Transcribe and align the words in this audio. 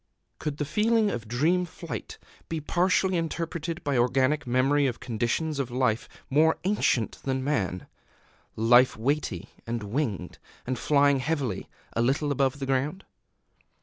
Could 0.39 0.57
the 0.57 0.65
feeling 0.65 1.11
of 1.11 1.27
dream 1.27 1.63
flight 1.63 2.17
be 2.49 2.59
partly 2.59 3.15
interpreted 3.17 3.83
by 3.83 3.99
organic 3.99 4.47
memory 4.47 4.87
of 4.87 4.99
conditions 4.99 5.59
of 5.59 5.69
life 5.69 6.09
more 6.27 6.57
ancient 6.63 7.19
than 7.21 7.43
man, 7.43 7.85
life 8.55 8.97
weighty, 8.97 9.49
and 9.67 9.83
winged, 9.83 10.39
and 10.65 10.79
flying 10.79 11.19
heavily, 11.19 11.69
_a 11.95 12.03
little 12.03 12.31
above 12.31 12.57
the 12.57 12.65
ground? 12.65 13.05